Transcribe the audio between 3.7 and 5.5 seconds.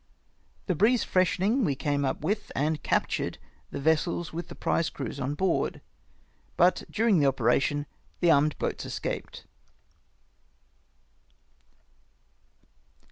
vessels with the prize crews on